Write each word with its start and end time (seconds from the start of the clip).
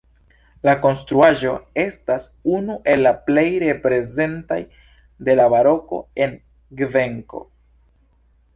La 0.67 0.73
konstruaĵo 0.85 1.51
estas 1.83 2.25
unu 2.61 2.77
el 2.93 3.03
la 3.07 3.11
plej 3.29 3.45
reprezentaj 3.65 4.59
de 5.29 5.37
la 5.41 5.45
baroko 5.57 6.01
en 6.27 6.37
Kvenko. 6.81 7.47